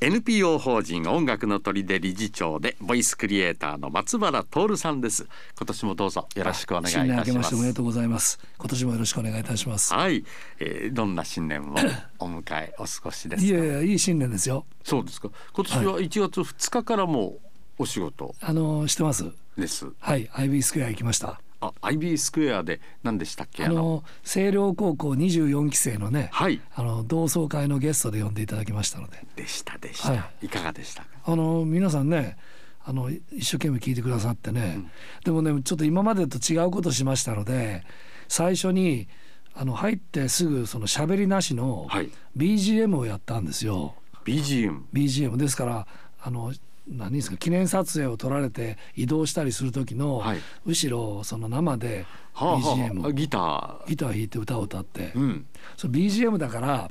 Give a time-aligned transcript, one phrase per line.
[0.00, 5.26] NPO 法人音楽の砦理事長でボイスクリエイターの松原徹さんです。
[5.56, 7.54] 今年もどうぞよろしくお願いいたします。
[7.54, 9.92] おめでとうございます今年もよろしくお願いいたします。
[9.92, 10.24] はい、
[10.60, 11.74] えー、どんな新年を
[12.20, 14.64] お迎えお過ごしですいやいやいい新年ですよ。
[14.82, 15.30] そうですか。
[15.52, 17.36] 今年は1月2日からも
[17.76, 19.26] お仕事、はい、あのしてます。
[19.58, 19.88] です。
[19.98, 20.26] はい。
[20.28, 23.64] IB スクエア行きましたあ IB スクエアで何でしたっけ？
[23.64, 24.04] あの。
[24.22, 29.26] 星稜高校24期生のね、はい、あの同窓会のゲストで呼んでいただきましたので。
[29.36, 32.36] でしたでした、はい、いかがでしたあの皆さんね
[32.84, 34.90] あの一生懸命聞いてくださってね、うん、
[35.24, 37.84] でもねちょっと今までと違うことしましたので
[38.28, 39.08] 最初に
[39.54, 41.88] あの入ってすぐその喋りなしの
[42.36, 43.94] BGM をやったんですよ。
[44.24, 45.86] BGM, BGM ですから
[46.22, 46.52] あの
[46.90, 50.22] 何ですか記念撮影を撮られて移動したりする時の、
[50.64, 53.88] 後ろその生で BGM、はあ、ギター。
[53.88, 55.46] ギター弾いて歌を歌って、うん、
[55.76, 56.90] そ BGM だから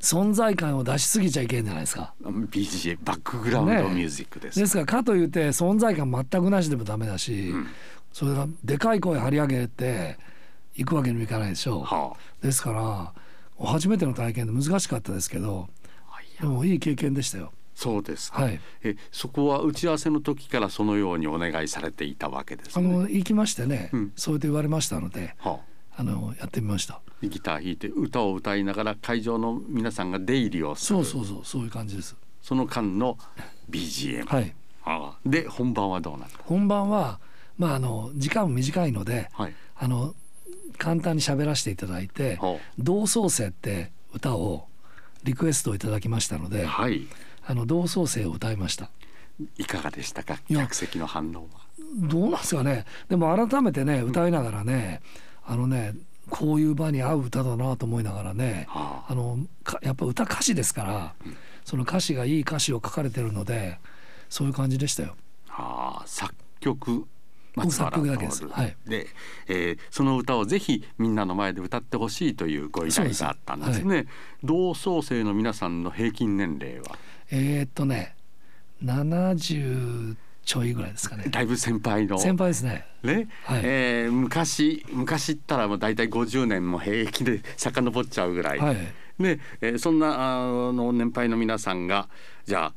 [0.00, 2.14] 存在感を出しすぎちゃいけんじゃないですか。
[2.22, 7.66] BGM バックグラウンドミュージックです、ね、ですからかといって存在感全くなしでもダメだし、うん、
[8.12, 10.18] それがでかい声張り上げて
[10.76, 13.12] いくわけにもいかないでしょう、はあ、ですから
[13.66, 15.68] 初めての体験で難しかったですけど
[16.40, 18.30] でもいい経験でしたよそうです。
[18.34, 25.60] はい、えそこは打ち合わせの時からそのようにお願いされていたわけです、ね、あの行きましてね、うん、そうやって言われましたので、は
[25.96, 27.00] あ、あのやってみました。
[27.22, 31.02] ギター弾いて歌を歌いながら会場の皆さんが出入りをする。
[31.04, 32.14] そうそうそうそういう感じです。
[32.42, 33.16] その間の
[33.70, 34.54] BGM はい。
[34.84, 37.18] あで本番はどうなる本番は
[37.56, 40.14] まああの時間も短いので、はい、あの
[40.76, 42.38] 簡単に喋らせていただいて
[42.78, 44.66] 「同窓生」って歌を
[45.24, 47.06] リクエストをいただきましたので、はい、
[47.50, 48.90] あの同窓生を歌いました。
[49.58, 50.38] いかがでしたか？
[50.48, 51.60] 客席の反応は。
[51.96, 52.84] どうなんですかね。
[53.08, 55.00] でも改めてね歌いながらね、
[55.48, 55.94] うん、あのね
[56.28, 59.38] こういう場に合う歌だなと思いながらね、はあ、あの
[59.82, 63.78] やっぱ歌歌詞ですから、うん、その歌詞がいい歌詞を書かれてるので
[64.28, 65.16] そういう感じでしたよ。
[65.48, 67.04] はあ、作曲
[67.56, 69.08] 松原だけです、はい、で、
[69.48, 73.96] えー、その歌をぜひみんなの前で歌ってほしいというご依頼があったんですね。
[73.96, 74.06] はい、
[74.44, 76.96] 同窓生の皆さんの平均年齢は？
[77.30, 78.14] えー、っとね
[78.84, 81.24] 70ちょいぐらいですかね。
[81.28, 82.18] だいぶ先輩の。
[82.18, 82.86] 先輩ですね。
[83.02, 88.76] ね、はい、えー、昔昔ったらもう大体50年も平気で遡っちゃうぐらい、はい、
[89.18, 92.08] ね、えー、そんなあの年配の皆さんが
[92.46, 92.72] じゃあ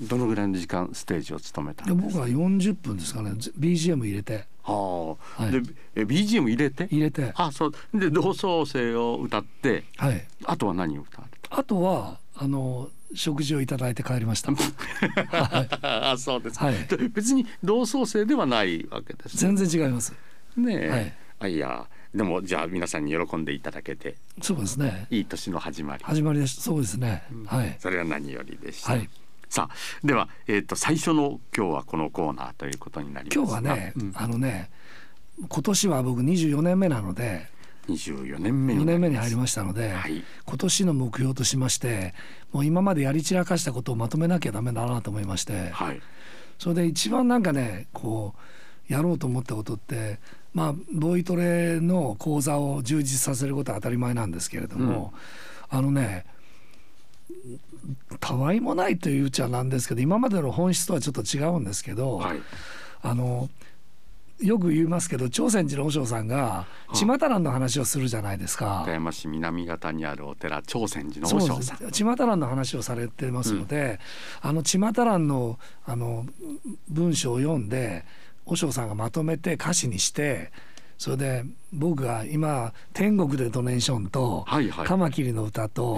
[0.00, 3.30] どのぐらいの時間ステージを務めたんです僕は40分ですかね。
[3.58, 4.46] BGM 入れて。
[4.62, 5.62] はあ、はい、で
[5.96, 6.84] え BGM 入れて？
[6.90, 7.32] 入れて。
[7.34, 7.72] あそう。
[7.94, 14.52] で同窓生を歌って、はい、あとは何を歌うあとはあの食事をいただいて帰りました。
[14.54, 16.74] はい、あそうです、はい、
[17.12, 20.14] 別に同窓生ではないわけです、ね、全然違います。
[20.56, 24.16] ねはい、あいやでもじゃあ皆さんに喜んでいただけて。
[24.42, 25.06] そうですね。
[25.10, 26.04] いい年の始まり。
[26.04, 26.60] 始まりです。
[26.60, 27.76] そうですね、うん、はい。
[27.78, 29.08] それは何よりでした、はい、
[29.48, 34.70] さあでは、えーと、最初の今日はこのコーナーということになります今日はね、うん、あのね
[35.48, 37.46] 今年は僕24年目なので
[37.88, 42.14] 24年目に年目に入りましたので、はい、今年の目標としまして
[42.52, 46.00] もう今までやり散らかしたことをまとめなきゃダメだなと思いまして、はい、
[46.58, 48.34] それで一番なんかねこ
[48.88, 50.18] うやろうと思ったことって
[50.54, 55.12] まあボイトレの講座を充実させることは当たり前なんですけれども、
[55.70, 56.24] うん、あのね
[58.20, 62.40] たわいもないといううちはなんですけど今までの本質とはちょっと違うんですけど、はい、
[63.02, 63.48] あの
[64.40, 68.82] よく言いますけど朝鮮寺の和尚さんが千又蘭の話をするじゃないですか。
[68.82, 71.90] 岡山市南方にあるお寺朝鮮寺の和尚さん。
[71.90, 73.98] 千又蘭の話をされてますので、
[74.44, 76.26] うん、あの千又蘭のあの
[76.88, 78.04] 文章を読んで
[78.46, 80.52] 和尚さんがまとめて歌詞にして。
[80.98, 84.44] それで僕が今「天国でドネーション」と
[84.84, 85.96] 「カマキリの歌」と、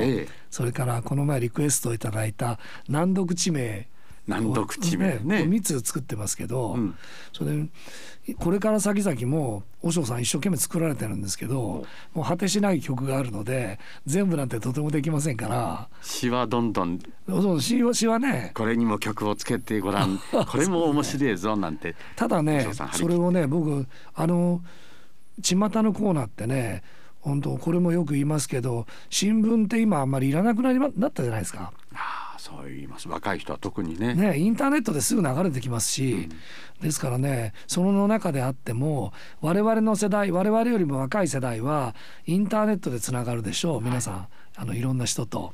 [0.51, 3.89] それからこの前リクエストをいただいた「難読地名」
[4.31, 5.43] 難読地名ね。
[5.43, 6.79] 3つ作ってますけど、
[7.33, 15.89] それでこれから先々も和尚さん一生懸命作られてるんですけどもう果てしない曲があるので全部なんてとてもできませんから。
[16.03, 17.01] 詩はどんどん。
[17.27, 21.97] そう詩は詩はねこれにも曲をつけてごらん これも面白いぞなんて。
[22.15, 24.63] ただねそれをね僕あの
[25.43, 26.83] 巷のコーナーってね
[27.21, 31.73] 本当これもよく言いますけど新聞って今あんまりいらなくなりなったじゃないですか。
[32.41, 33.07] そう言います。
[33.07, 34.15] 若い人は特にね。
[34.15, 36.29] ねインターネットですぐ流れてきますし、
[36.81, 41.95] うん、ですからねその中であっても我々の世代我々よりも若い世代は
[42.25, 44.27] インターネットでつながるでしょう皆さん、はい、
[44.57, 45.53] あのいろんな人と。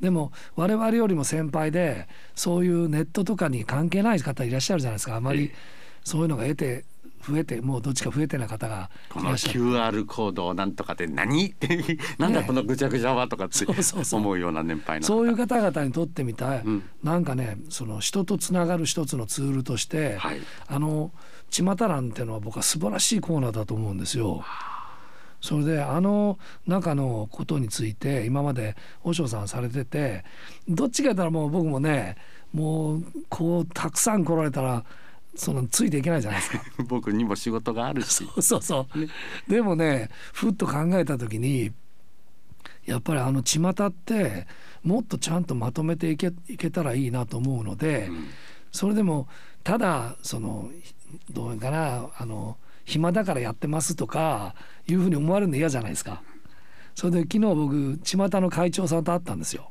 [0.00, 5.14] でも我々よりも先輩でそういうネットとかに関係ない方いらっしゃるじゃないですか。
[5.14, 5.52] あまり
[6.02, 6.84] そういうのが得て
[7.26, 11.48] 増えてもうどっちか増えてない方がこの QR コードをなんとかって何？
[11.48, 13.66] っ てなんだこのぐちゃぐちゃはとかって
[14.12, 21.12] 思うような年配のそういう方々にとってみたい、うん、なんかねその人とつながる一つのツールとして、はい、あの
[21.50, 24.44] 「ちまたらん」っていうのは僕は素晴らしいコーナーだと思うんですよ。
[25.40, 28.74] それであの中のことについて今まで
[29.04, 30.24] 和尚さんされてて
[30.68, 32.16] どっちか言ったらもう僕もね
[32.52, 34.84] もうこうたくさん来られたら
[35.36, 36.62] そのついていけないじゃないですか。
[36.88, 38.08] 僕にも仕事があるし。
[38.08, 39.08] そうそうそう、ね、
[39.46, 41.72] でもねふっと考えた時に
[42.86, 44.46] やっぱりあの巷って
[44.82, 48.28] もっとちゃんとまとめていけいけたらいいなと思うので、うん、
[48.72, 49.28] それでも
[49.62, 50.70] ただその
[51.30, 54.54] どうかなあの暇だからやってますとか
[54.86, 56.22] いうふうに思われるの嫌じゃないですか。
[56.94, 59.70] それで昨日僕巷の会長さんと会ったんですよ。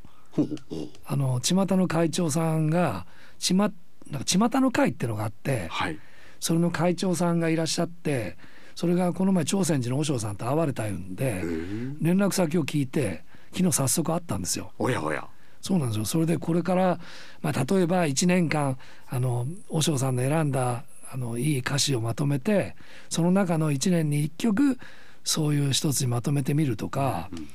[1.06, 3.06] あの巷の会長さんが
[3.38, 3.72] ちま
[4.10, 5.98] なんか巷の会っていうのがあって、はい、
[6.40, 8.36] それの会長さんがいらっしゃって
[8.74, 11.42] それがこの前朝鮮寺の和尚さんと会われたんで
[12.00, 14.72] 連絡先を聞いて昨日早速会ったんですよ。
[14.78, 15.26] おやおや。
[15.62, 16.04] そうなんですよ。
[16.04, 17.00] それでこれから、
[17.40, 22.76] まあ、例えば1年間あの和尚さんの選んだあのいい歌詞をまとめて
[23.08, 24.78] その中の1年に1曲
[25.24, 27.48] そういう一つにまとめてみるとか、うん、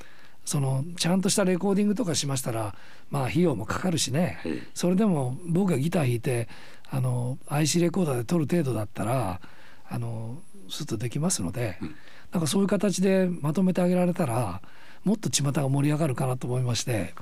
[0.46, 2.76] そのちゃんとしたレコーディングとかしましたら
[3.10, 6.48] まあ費用もかかるしね、はい、それでも僕がギター弾いて
[6.90, 9.40] あの IC レコーダーで撮る程度だったら
[9.88, 11.96] あのスッとできますので、うん、
[12.32, 14.62] なんかそういう形でまとめてあげられたら
[15.04, 17.14] もっと巷が盛り上がるかなと思いまして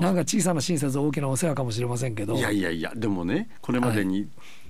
[0.00, 2.36] なんか小さな親切大きなお世話かもしれませんけど。
[2.36, 4.28] いやいやいやでもねこれまでに、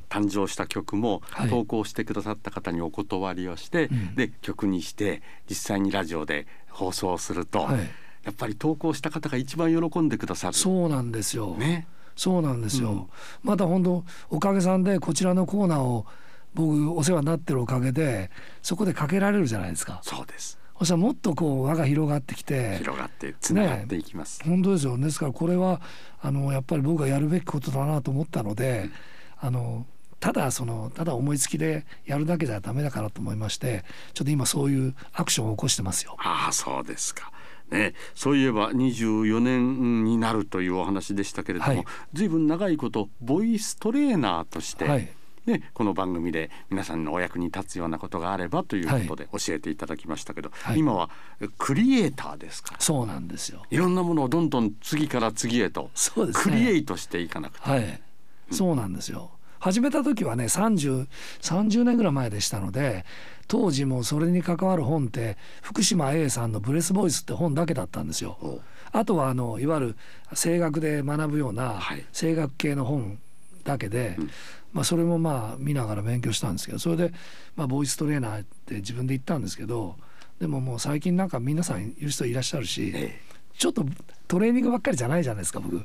[0.08, 6.46] 誕生した曲も投稿してくださった方にお断りをして、はい、で曲にして実際にラジオで
[6.76, 7.78] 放送すると、はい、
[8.24, 10.54] やっぱり投稿した方が一番喜んでくださる。
[10.54, 13.06] そうなんですよ、ね、そうなんですよ、うん、
[13.42, 16.06] また本当おかげさんでこちらのコーナーを
[16.54, 18.30] 僕お世話になってるおかげで
[18.62, 20.00] そこでかけられるじゃないですか。
[20.02, 20.58] そうです。
[20.78, 24.98] そしたらもっとこう輪が広がってきて広がってつながっていきます、ね、本当ですよ。
[24.98, 25.80] ですからこれは
[26.20, 28.90] あのやっぱり僕がやるべきことだなと思ったので、
[29.42, 29.86] うん、あの
[30.18, 33.84] ただそのただ思いつきでやるだけじゃダメだからと思いまして
[34.14, 36.16] ちょっと今そういうアクションを起こしてますよ。
[36.18, 37.30] ああそうですか。
[37.70, 45.08] ね、そういえば24年になるというお話でしたけれども、はい、随分長いことボイストレーナーとして、はい、
[45.46, 51.10] ね、この番組で皆さんのお役に立つようなことがあればということで教えていただきましたけど、はい、今は
[51.58, 52.74] クリエイターですか？
[52.74, 53.64] らそうなんですよ。
[53.70, 55.90] いろんなものをどんどん次から次へと
[56.34, 58.00] クリエイトしていかなくて、はい、
[58.52, 59.32] そうなんですよ。
[59.66, 61.08] 始めた時はね 30,
[61.40, 63.04] 30年ぐらい前でしたので
[63.48, 68.60] 当時もそれに関わる本って福島 A さんの「ブレスボイス」って本だけだったんですよ。
[68.92, 69.96] あとはあのいわゆる
[70.34, 71.80] 声楽で学ぶような
[72.12, 73.18] 声楽系の本
[73.64, 74.28] だけで、はい、
[74.72, 77.12] まあ、それもまあ見ながら勉強したんですけどそれで
[77.56, 79.96] まあボイストレーナーって自分で言ったんですけど
[80.38, 82.94] でももう最近なんか皆さん言う人いらっしゃるし、
[83.58, 83.84] ちょっと
[84.28, 85.82] トレーニングばっかりじゃないじゃないですか僕。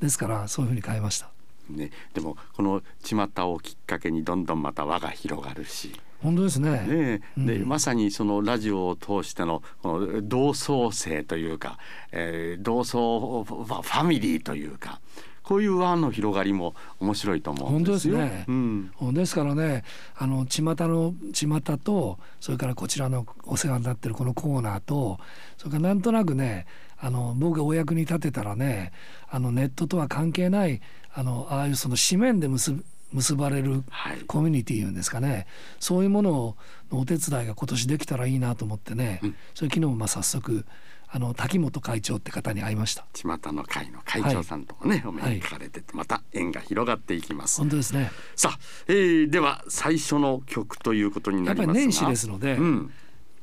[0.00, 1.28] ですからそういうふうに変えました。
[1.68, 5.92] ね、でもこの巷をきっかけにどんどんまた輪が広がるし。
[6.22, 6.70] 本当ですね。
[6.86, 11.78] ね、うん、でまさにそのラジオを通してのこの同窓生というか、
[12.10, 15.00] えー、同窓ファミリーというか。
[15.48, 18.18] こういう輪の広がりも面白いと思うんですよ。
[18.18, 18.90] 本当ですね。
[19.00, 19.82] うん、ですからね、
[20.14, 25.18] あの巷の巷とそれからこちらのお世話になってるこのコーナーと、
[25.56, 26.66] それからなんとなくね、
[26.98, 28.92] あの僕がお役に立てたらね、
[29.30, 30.82] あのネットとは関係ない
[31.18, 32.80] あのああいうその紙面で結
[33.12, 33.82] 結ばれる
[34.28, 35.46] コミュニティいうんですかね、はい、
[35.80, 36.56] そういうものを
[36.92, 40.64] お手伝いが今年できたらいいなと思ってね、うん、それ昨日もまあ早速
[41.08, 43.06] あの滝本会長って方に会いました。
[43.14, 47.58] 巷の会の会長さんともね、はい、お目にかかれてまた縁が広がっていきます。
[47.58, 48.12] 本当ですね。
[48.36, 52.92] さあ、えー、では最初の曲ということになりますやっぱり年始ですので、うん、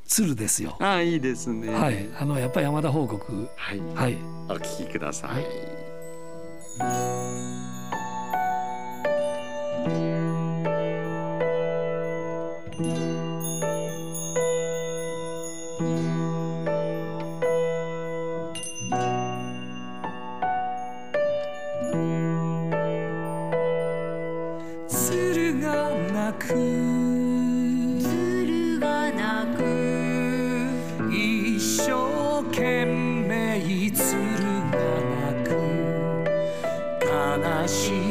[0.06, 0.78] 鶴ですよ。
[0.80, 1.74] あいいですね。
[1.74, 2.08] はい。
[2.20, 3.50] あのやっぱり山田報告。
[3.56, 4.14] はい、はい、
[4.48, 5.44] お聞きください、
[6.80, 7.55] はい
[37.68, 38.05] she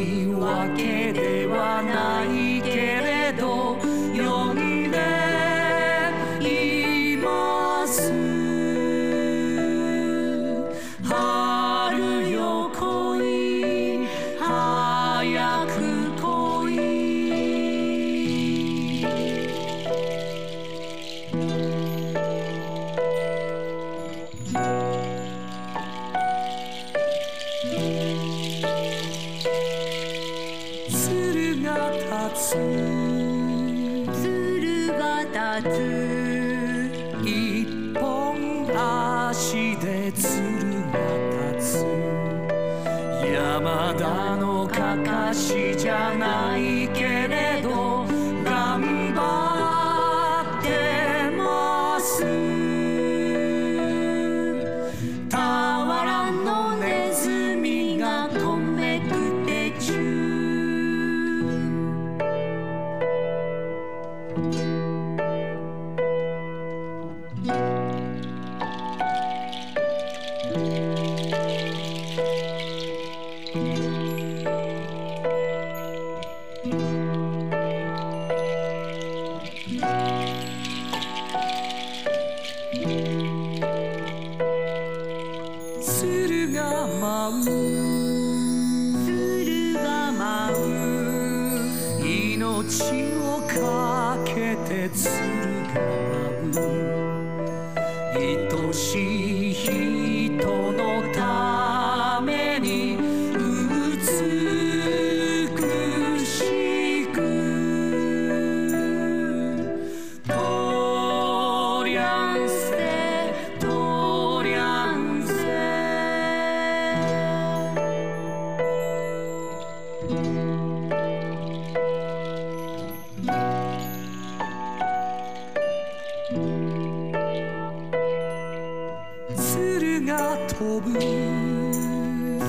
[129.95, 130.99] 鶴が飛ぶ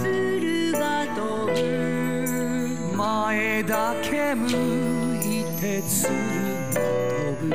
[0.02, 4.48] 鶴が飛ぶ前だけ向
[5.22, 6.10] いて鶴
[6.74, 7.54] が飛ぶ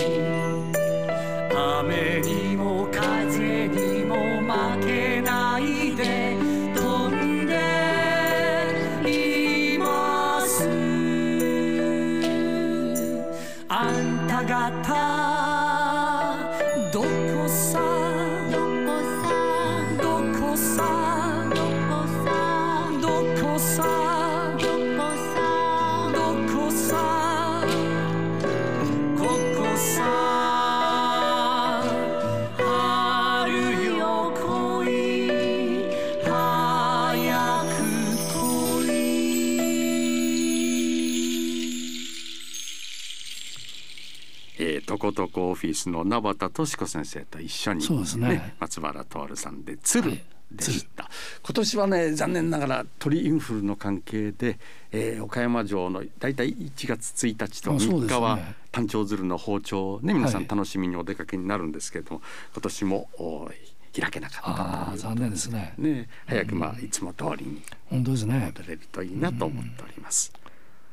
[1.59, 6.37] 雨にも風にも負けないで
[6.73, 7.59] 飛んで
[9.75, 10.69] います。
[13.69, 48.55] あんた方ー、とことこオフィスの名畑敏子先生と一緒に、そうですね。
[48.59, 51.09] 松原徹さんで「鶴」はいでした、
[51.45, 54.59] 今年はね残念ながら鳥インフルの関係で、
[54.91, 58.19] えー岡山城のだいたい1月1日と3あそうですね。
[58.19, 58.39] 日は
[58.73, 60.51] 単調鶴の包丁をね皆さんはい。
[60.51, 62.23] 楽しみにお出かけになるんですけれども、
[62.53, 63.51] 今年もお
[63.99, 65.75] 開けなかった残念ですね。
[65.79, 68.53] ね早くまあいつも通りに本当ですね。
[68.57, 70.33] 戻れるといいなと思っております。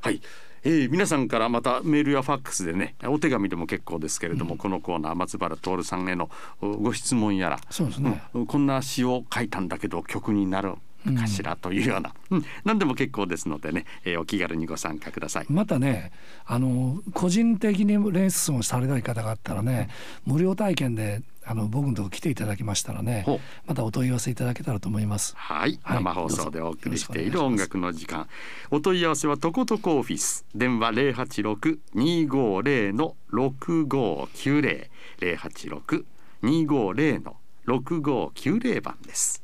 [0.02, 0.22] はい、
[0.68, 6.30] えー皆さんからまたメールやファックスでねお手紙でも結構ですけれども、このコーナー松原徹さんへの
[6.62, 10.74] おご質問やらそうですねうんこんな詩を書いたんだけど曲になる
[11.18, 15.46] かしらというような、うん何でも結構ですのでね、えーお気軽にご参加ください。
[15.48, 16.12] またね
[16.46, 19.90] あの個人的にレッスンをされたい方があったらね
[20.26, 23.26] 無料体験であの僕のとこ来ていただきましたらね
[23.66, 25.34] またお問い合わせいただけたらと思います。
[25.38, 28.28] はい、はい生放送でお送りしている音楽の時間。
[28.70, 30.46] お問い合わせはとことこオフィス。
[30.54, 34.90] 電話零八六二五零の六五九零
[35.20, 36.06] 零八六
[36.42, 39.42] 二五零の六五九零番です。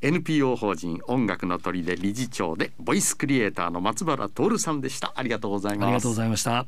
[0.00, 5.12] NPO 法人音楽の鳥で理事長でボイスクリエイターの松原徹さんでした。
[5.16, 5.86] ありがとうございます。
[5.86, 6.66] ありがとうございました。